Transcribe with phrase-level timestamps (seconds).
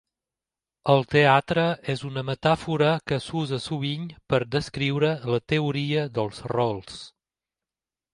[0.91, 6.97] El teatre és una metàfora que s'usa sovint per descriure la teoria dels rols.